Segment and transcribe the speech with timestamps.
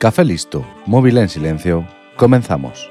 [0.00, 2.88] Café listo, móvil en silencio, comenzamos.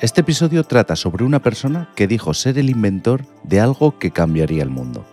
[0.00, 4.62] Este episodio trata sobre una persona que dijo ser el inventor de algo que cambiaría
[4.62, 5.04] el mundo.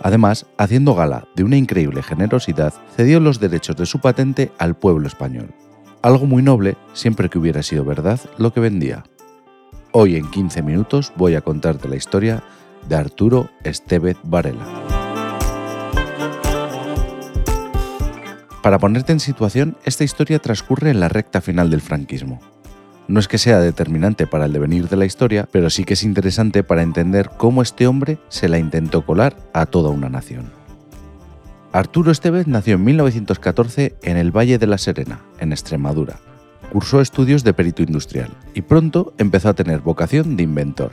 [0.00, 5.08] Además, haciendo gala de una increíble generosidad, cedió los derechos de su patente al pueblo
[5.08, 5.52] español.
[6.04, 9.04] Algo muy noble siempre que hubiera sido verdad lo que vendía.
[9.90, 12.44] Hoy en 15 minutos voy a contarte la historia
[12.86, 14.66] de Arturo Estevez Varela.
[18.62, 22.38] Para ponerte en situación, esta historia transcurre en la recta final del franquismo.
[23.08, 26.02] No es que sea determinante para el devenir de la historia, pero sí que es
[26.02, 30.63] interesante para entender cómo este hombre se la intentó colar a toda una nación.
[31.74, 36.20] Arturo Estevez nació en 1914 en el Valle de la Serena, en Extremadura.
[36.70, 40.92] Cursó estudios de perito industrial y pronto empezó a tener vocación de inventor.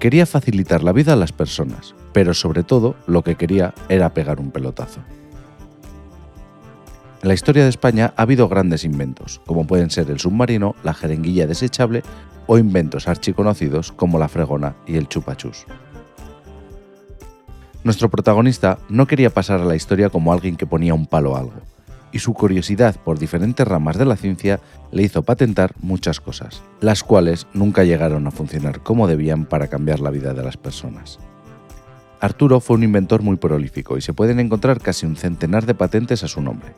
[0.00, 4.40] Quería facilitar la vida a las personas, pero sobre todo lo que quería era pegar
[4.40, 4.98] un pelotazo.
[7.22, 10.92] En la historia de España ha habido grandes inventos, como pueden ser el submarino, la
[10.92, 12.02] jeringuilla desechable
[12.48, 15.66] o inventos archiconocidos como la fregona y el chupachus.
[17.82, 21.40] Nuestro protagonista no quería pasar a la historia como alguien que ponía un palo a
[21.40, 21.62] algo,
[22.12, 24.60] y su curiosidad por diferentes ramas de la ciencia
[24.92, 30.00] le hizo patentar muchas cosas, las cuales nunca llegaron a funcionar como debían para cambiar
[30.00, 31.18] la vida de las personas.
[32.20, 36.22] Arturo fue un inventor muy prolífico y se pueden encontrar casi un centenar de patentes
[36.22, 36.74] a su nombre,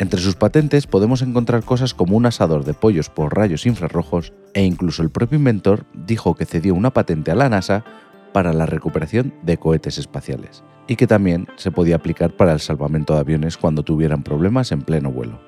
[0.00, 4.62] entre sus patentes podemos encontrar cosas como un asador de pollos por rayos infrarrojos e
[4.62, 7.84] incluso el propio inventor dijo que cedió una patente a la NASA
[8.32, 13.14] para la recuperación de cohetes espaciales y que también se podía aplicar para el salvamento
[13.14, 15.38] de aviones cuando tuvieran problemas en pleno vuelo.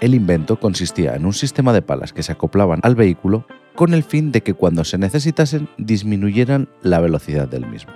[0.00, 4.02] El invento consistía en un sistema de palas que se acoplaban al vehículo con el
[4.02, 7.92] fin de que cuando se necesitasen disminuyeran la velocidad del mismo.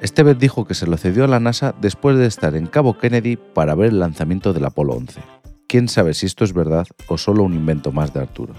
[0.00, 3.36] Estevez dijo que se lo cedió a la NASA después de estar en Cabo Kennedy
[3.36, 5.20] para ver el lanzamiento del Apolo 11.
[5.68, 8.54] Quién sabe si esto es verdad o solo un invento más de Arturo.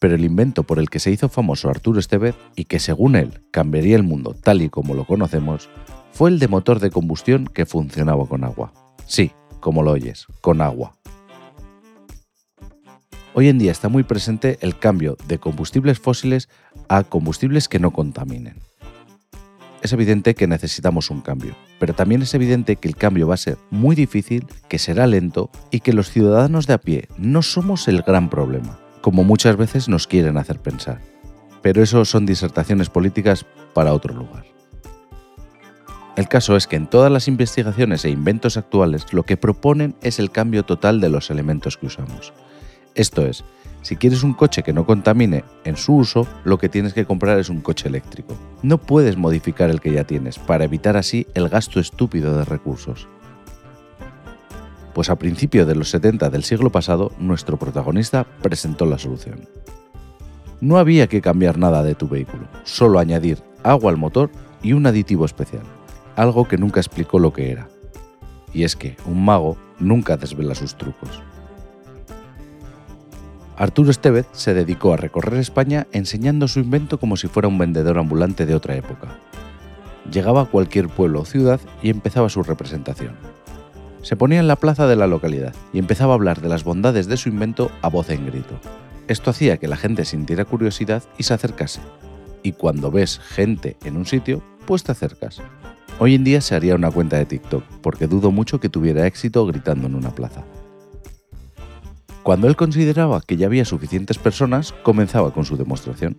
[0.00, 3.42] Pero el invento por el que se hizo famoso Arturo Estevez y que según él
[3.52, 5.68] cambiaría el mundo tal y como lo conocemos,
[6.10, 8.72] fue el de motor de combustión que funcionaba con agua.
[9.06, 10.94] Sí, como lo oyes, con agua.
[13.34, 16.48] Hoy en día está muy presente el cambio de combustibles fósiles
[16.88, 18.56] a combustibles que no contaminen
[19.82, 23.38] es evidente que necesitamos un cambio, pero también es evidente que el cambio va a
[23.38, 27.88] ser muy difícil, que será lento y que los ciudadanos de a pie no somos
[27.88, 31.00] el gran problema, como muchas veces nos quieren hacer pensar.
[31.62, 33.44] Pero eso son disertaciones políticas
[33.74, 34.44] para otro lugar.
[36.16, 40.18] El caso es que en todas las investigaciones e inventos actuales lo que proponen es
[40.18, 42.32] el cambio total de los elementos que usamos.
[42.94, 43.44] Esto es,
[43.82, 47.38] si quieres un coche que no contamine en su uso, lo que tienes que comprar
[47.38, 48.36] es un coche eléctrico.
[48.62, 53.08] No puedes modificar el que ya tienes para evitar así el gasto estúpido de recursos.
[54.94, 59.48] Pues a principios de los 70 del siglo pasado, nuestro protagonista presentó la solución.
[60.60, 64.30] No había que cambiar nada de tu vehículo, solo añadir agua al motor
[64.62, 65.62] y un aditivo especial,
[66.16, 67.68] algo que nunca explicó lo que era.
[68.52, 71.22] Y es que un mago nunca desvela sus trucos.
[73.56, 77.98] Arturo Estevez se dedicó a recorrer España enseñando su invento como si fuera un vendedor
[77.98, 79.18] ambulante de otra época.
[80.10, 83.16] Llegaba a cualquier pueblo o ciudad y empezaba su representación.
[84.02, 87.06] Se ponía en la plaza de la localidad y empezaba a hablar de las bondades
[87.06, 88.58] de su invento a voz en grito.
[89.08, 91.80] Esto hacía que la gente sintiera curiosidad y se acercase.
[92.42, 95.42] Y cuando ves gente en un sitio, pues te acercas.
[95.98, 99.44] Hoy en día se haría una cuenta de TikTok, porque dudo mucho que tuviera éxito
[99.44, 100.44] gritando en una plaza.
[102.22, 106.16] Cuando él consideraba que ya había suficientes personas, comenzaba con su demostración.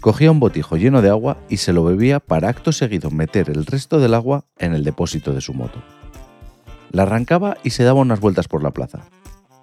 [0.00, 3.64] Cogía un botijo lleno de agua y se lo bebía para acto seguido meter el
[3.64, 5.82] resto del agua en el depósito de su moto.
[6.90, 9.04] La arrancaba y se daba unas vueltas por la plaza.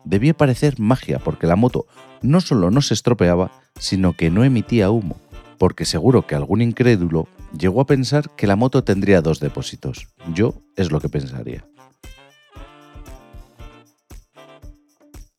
[0.04, 1.88] Debía parecer magia porque la moto
[2.22, 5.18] no solo no se estropeaba, sino que no emitía humo,
[5.57, 7.27] porque seguro que algún incrédulo
[7.57, 10.07] llegó a pensar que la moto tendría dos depósitos.
[10.33, 11.66] Yo es lo que pensaría.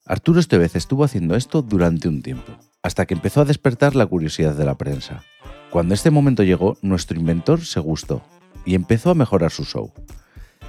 [0.04, 2.52] Arturo Estevez estuvo haciendo esto durante un tiempo,
[2.82, 5.24] hasta que empezó a despertar la curiosidad de la prensa.
[5.70, 8.22] Cuando este momento llegó, nuestro inventor se gustó
[8.64, 9.92] y empezó a mejorar su show.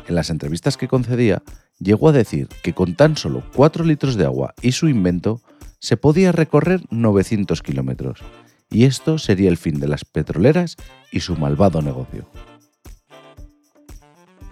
[0.08, 1.44] En las entrevistas que concedía,
[1.80, 5.42] llegó a decir que con tan solo 4 litros de agua y su invento,
[5.80, 8.22] se podía recorrer 900 kilómetros,
[8.70, 10.78] y esto sería el fin de las petroleras
[11.12, 12.28] y su malvado negocio.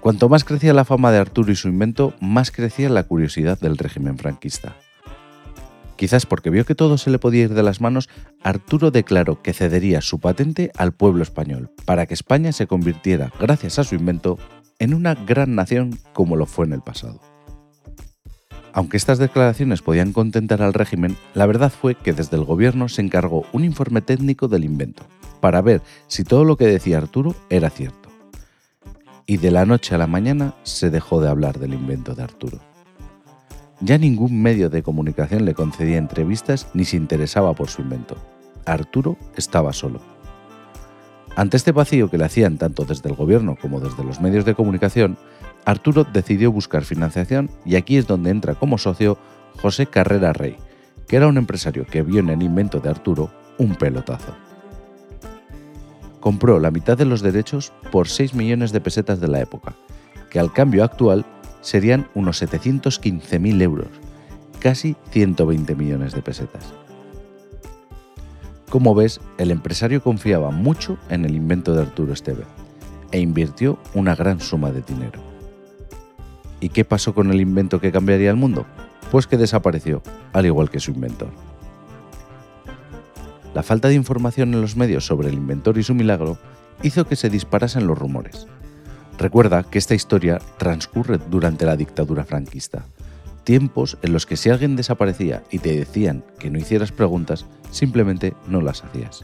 [0.02, 3.78] Cuanto más crecía la fama de Arturo y su invento, más crecía la curiosidad del
[3.78, 4.76] régimen franquista.
[5.96, 8.10] Quizás porque vio que todo se le podía ir de las manos,
[8.44, 13.80] Arturo declaró que cedería su patente al pueblo español, para que España se convirtiera, gracias
[13.80, 14.38] a su invento,
[14.80, 17.20] en una gran nación como lo fue en el pasado.
[18.74, 23.02] Aunque estas declaraciones podían contentar al régimen, la verdad fue que desde el gobierno se
[23.02, 25.04] encargó un informe técnico del invento,
[25.40, 28.10] para ver si todo lo que decía Arturo era cierto.
[29.26, 32.60] Y de la noche a la mañana se dejó de hablar del invento de Arturo.
[33.80, 38.18] Ya ningún medio de comunicación le concedía entrevistas ni se interesaba por su invento.
[38.66, 40.15] Arturo estaba solo.
[41.36, 44.56] Ante este vacío que le hacían tanto desde el gobierno como desde los medios de
[44.56, 45.18] comunicación,
[45.66, 49.18] Arturo decidió buscar financiación y aquí es donde entra como socio
[49.62, 50.56] José Carrera Rey,
[51.08, 54.34] que era un empresario que vio en el invento de Arturo un pelotazo.
[56.22, 59.76] Compró la mitad de los derechos por 6 millones de pesetas de la época,
[60.30, 61.26] que al cambio actual
[61.62, 63.90] serían unos 715.000 euros,
[64.60, 66.74] casi 120 millones de pesetas.
[68.76, 72.44] Como ves, el empresario confiaba mucho en el invento de Arturo Esteve
[73.14, 75.22] e invirtió una gran suma de dinero.
[76.60, 78.66] ¿Y qué pasó con el invento que cambiaría el mundo?
[79.12, 81.30] Pues que desapareció, al igual que su inventor.
[83.54, 86.38] La falta de información en los medios sobre el inventor y su milagro
[86.84, 88.46] hizo que se disparasen los rumores,
[89.18, 92.86] Recuerda que esta historia transcurre durante la dictadura franquista,
[93.46, 98.34] tiempos en los que si alguien desaparecía y te decían que no hicieras preguntas, simplemente
[98.48, 99.22] no las hacías.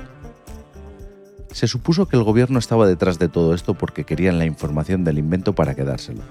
[1.52, 5.20] Se supuso que el gobierno estaba detrás de todo esto porque querían la información del
[5.20, 6.22] invento para quedárselo,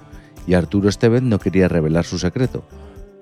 [0.46, 2.64] y Arturo Estevez no quería revelar su secreto,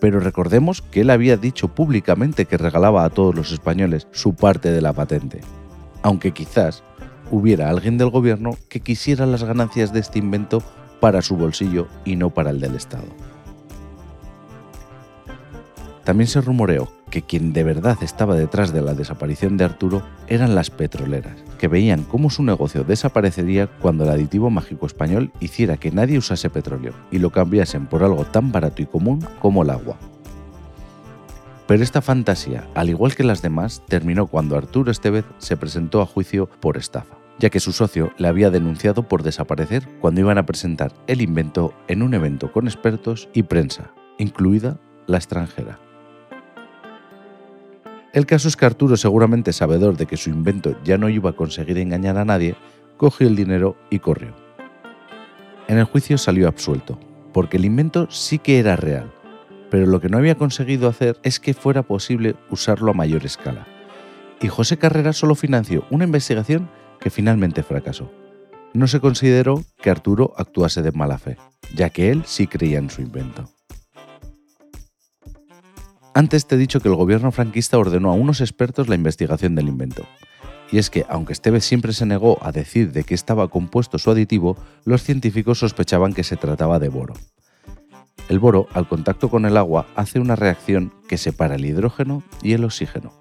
[0.00, 4.70] pero recordemos que él había dicho públicamente que regalaba a todos los españoles su parte
[4.70, 5.40] de la patente,
[6.02, 6.84] aunque quizás
[7.32, 10.62] hubiera alguien del gobierno que quisiera las ganancias de este invento
[11.00, 13.06] para su bolsillo y no para el del Estado.
[16.08, 20.54] También se rumoreó que quien de verdad estaba detrás de la desaparición de Arturo eran
[20.54, 25.90] las petroleras, que veían cómo su negocio desaparecería cuando el aditivo mágico español hiciera que
[25.90, 29.98] nadie usase petróleo y lo cambiasen por algo tan barato y común como el agua.
[31.66, 36.06] Pero esta fantasía, al igual que las demás, terminó cuando Arturo Estevez se presentó a
[36.06, 40.46] juicio por estafa, ya que su socio le había denunciado por desaparecer cuando iban a
[40.46, 45.78] presentar el invento en un evento con expertos y prensa, incluida la extranjera.
[48.12, 51.36] El caso es que Arturo, seguramente sabedor de que su invento ya no iba a
[51.36, 52.56] conseguir engañar a nadie,
[52.96, 54.34] cogió el dinero y corrió.
[55.68, 56.98] En el juicio salió absuelto,
[57.34, 59.12] porque el invento sí que era real,
[59.70, 63.66] pero lo que no había conseguido hacer es que fuera posible usarlo a mayor escala.
[64.40, 66.70] Y José Carrera solo financió una investigación
[67.00, 68.10] que finalmente fracasó.
[68.72, 71.36] No se consideró que Arturo actuase de mala fe,
[71.74, 73.50] ya que él sí creía en su invento.
[76.14, 79.68] Antes te he dicho que el gobierno franquista ordenó a unos expertos la investigación del
[79.68, 80.04] invento.
[80.70, 84.10] Y es que, aunque Esteves siempre se negó a decir de qué estaba compuesto su
[84.10, 87.14] aditivo, los científicos sospechaban que se trataba de boro.
[88.28, 92.52] El boro, al contacto con el agua, hace una reacción que separa el hidrógeno y
[92.52, 93.12] el oxígeno.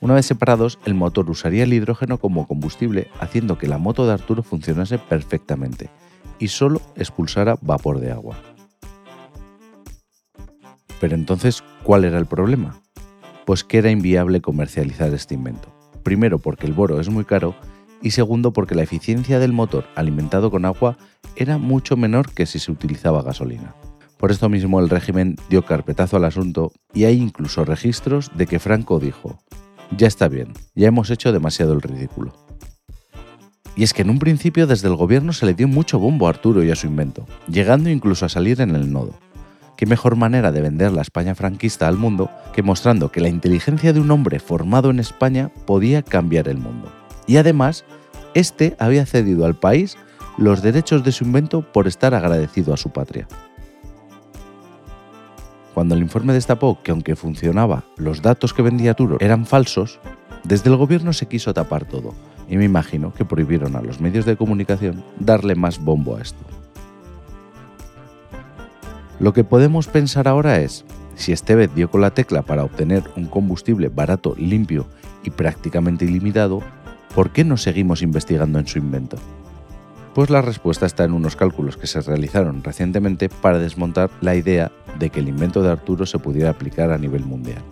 [0.00, 4.12] Una vez separados, el motor usaría el hidrógeno como combustible, haciendo que la moto de
[4.12, 5.88] Arturo funcionase perfectamente
[6.38, 8.36] y solo expulsara vapor de agua.
[11.00, 12.80] Pero entonces, ¿cuál era el problema?
[13.44, 15.72] Pues que era inviable comercializar este invento.
[16.02, 17.54] Primero porque el boro es muy caro
[18.02, 20.96] y segundo porque la eficiencia del motor alimentado con agua
[21.36, 23.74] era mucho menor que si se utilizaba gasolina.
[24.18, 28.58] Por esto mismo el régimen dio carpetazo al asunto y hay incluso registros de que
[28.58, 29.38] Franco dijo,
[29.96, 32.32] ya está bien, ya hemos hecho demasiado el ridículo.
[33.76, 36.30] Y es que en un principio desde el gobierno se le dio mucho bombo a
[36.30, 39.14] Arturo y a su invento, llegando incluso a salir en el nodo.
[39.84, 43.92] ¿Qué mejor manera de vender la España franquista al mundo que mostrando que la inteligencia
[43.92, 46.90] de un hombre formado en España podía cambiar el mundo?
[47.26, 47.84] Y además,
[48.32, 49.98] este había cedido al país
[50.38, 53.28] los derechos de su invento por estar agradecido a su patria.
[55.74, 60.00] Cuando el informe destapó que aunque funcionaba, los datos que vendía Turo eran falsos,
[60.44, 62.14] desde el gobierno se quiso tapar todo,
[62.48, 66.63] y me imagino que prohibieron a los medios de comunicación darle más bombo a esto.
[69.24, 73.24] Lo que podemos pensar ahora es, si Estevez dio con la tecla para obtener un
[73.24, 74.86] combustible barato, limpio
[75.22, 76.60] y prácticamente ilimitado,
[77.14, 79.16] ¿por qué no seguimos investigando en su invento?
[80.14, 84.70] Pues la respuesta está en unos cálculos que se realizaron recientemente para desmontar la idea
[84.98, 87.62] de que el invento de Arturo se pudiera aplicar a nivel mundial.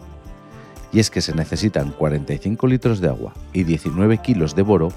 [0.90, 4.88] Y es que se necesitan 45 litros de agua y 19 kilos de boro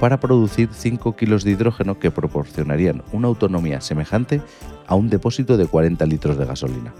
[0.00, 4.42] para producir 5 kilos de hidrógeno que proporcionarían una autonomía semejante
[4.86, 6.94] a un depósito de 40 litros de gasolina.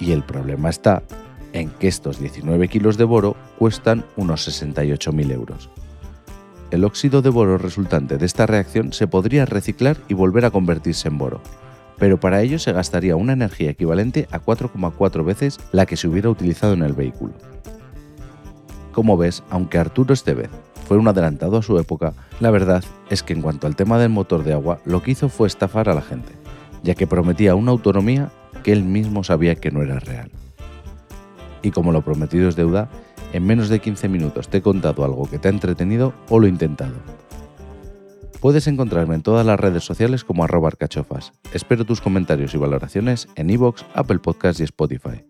[0.00, 1.02] Y el problema está
[1.52, 5.70] en que estos 19 kilos de boro cuestan unos 68.000 euros.
[6.70, 11.08] El óxido de boro resultante de esta reacción se podría reciclar y volver a convertirse
[11.08, 11.40] en boro,
[11.98, 16.28] pero para ello se gastaría una energía equivalente a 4,4 veces la que se hubiera
[16.28, 17.32] utilizado en el vehículo.
[18.92, 20.50] Como ves, aunque Arturo Estevez
[20.88, 24.08] fue un adelantado a su época, la verdad es que en cuanto al tema del
[24.08, 26.32] motor de agua, lo que hizo fue estafar a la gente,
[26.82, 28.30] ya que prometía una autonomía
[28.64, 30.30] que él mismo sabía que no era real.
[31.60, 32.88] Y como lo prometido es deuda,
[33.34, 36.46] en menos de 15 minutos te he contado algo que te ha entretenido o lo
[36.46, 36.94] he intentado.
[38.40, 41.34] Puedes encontrarme en todas las redes sociales como arroba arcachofas.
[41.52, 45.22] Espero tus comentarios y valoraciones en iVoox, Apple Podcasts y Spotify.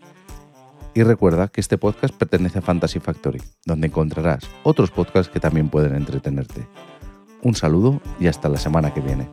[0.99, 5.69] Y recuerda que este podcast pertenece a Fantasy Factory, donde encontrarás otros podcasts que también
[5.69, 6.67] pueden entretenerte.
[7.41, 9.29] Un saludo y hasta la semana que viene.